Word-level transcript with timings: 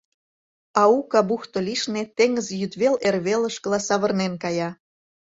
Аука 0.81 1.19
бухто 1.29 1.57
лишне 1.67 2.03
теҥыз 2.17 2.47
йӱдвел-эрвелышкыла 2.59 3.79
савырнен 3.87 4.33
кая. 4.43 4.69